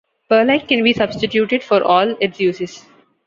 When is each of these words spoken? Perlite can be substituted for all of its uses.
Perlite 0.29 0.65
can 0.67 0.83
be 0.83 0.93
substituted 0.93 1.61
for 1.61 1.83
all 1.83 2.09
of 2.13 2.17
its 2.19 2.39
uses. 2.39 2.87